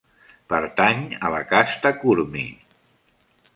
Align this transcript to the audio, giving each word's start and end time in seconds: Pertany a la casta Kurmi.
Pertany 0.53 1.03
a 1.29 1.31
la 1.35 1.43
casta 1.53 1.93
Kurmi. 2.01 2.49